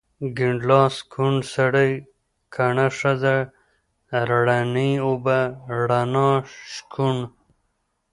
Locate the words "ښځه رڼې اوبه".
2.99-5.39